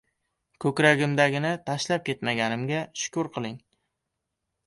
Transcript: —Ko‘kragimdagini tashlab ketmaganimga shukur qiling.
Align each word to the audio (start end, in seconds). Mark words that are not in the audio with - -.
—Ko‘kragimdagini 0.63 1.51
tashlab 1.67 2.03
ketmaganimga 2.09 2.81
shukur 3.03 3.29
qiling. 3.37 3.59